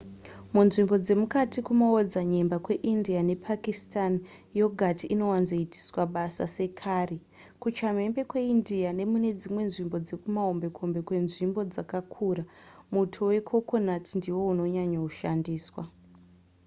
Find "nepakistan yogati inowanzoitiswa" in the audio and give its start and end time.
3.29-6.01